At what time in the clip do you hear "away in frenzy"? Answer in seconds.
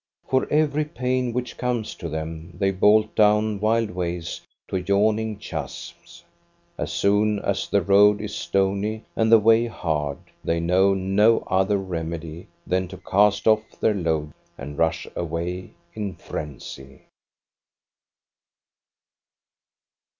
15.15-17.01